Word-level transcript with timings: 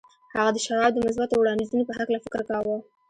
هغه 0.35 0.51
د 0.53 0.57
شواب 0.65 0.91
د 0.93 0.97
مثبتو 1.07 1.33
وړاندیزونو 1.37 1.83
په 1.89 1.93
هکله 1.99 2.17
فکر 2.25 2.41
کاوه 2.49 2.77